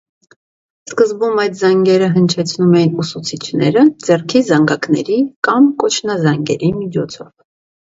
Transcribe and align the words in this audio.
Սկզբում 0.91 1.41
այդ 1.43 1.59
զանգերը 1.59 2.07
հնչեցնում 2.15 2.73
էին 2.81 2.91
ուսուցիչները 3.05 3.87
ձեռքի 4.09 4.45
զանգակների 4.51 5.23
կամ 5.51 5.73
կոչնազանգերի 5.87 6.77
միջոցով։ 6.85 7.35